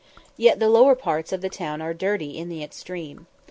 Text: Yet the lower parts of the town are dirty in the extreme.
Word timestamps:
Yet 0.35 0.59
the 0.59 0.67
lower 0.67 0.95
parts 0.95 1.31
of 1.31 1.41
the 1.41 1.49
town 1.49 1.79
are 1.79 1.93
dirty 1.93 2.35
in 2.35 2.49
the 2.49 2.63
extreme. 2.63 3.27